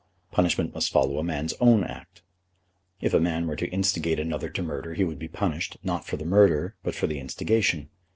Punishment 0.31 0.73
must 0.73 0.91
follow 0.91 1.19
a 1.19 1.23
man's 1.23 1.53
own 1.61 1.83
act. 1.83 2.23
If 3.01 3.13
a 3.13 3.19
man 3.19 3.45
were 3.45 3.55
to 3.55 3.67
instigate 3.69 4.19
another 4.19 4.49
to 4.49 4.63
murder 4.63 4.95
he 4.95 5.03
would 5.03 5.19
be 5.19 5.27
punished, 5.27 5.77
not 5.83 6.07
for 6.07 6.17
the 6.17 6.25
murder, 6.25 6.75
but 6.81 6.95
for 6.95 7.05
the 7.05 7.19
instigation. 7.19 7.91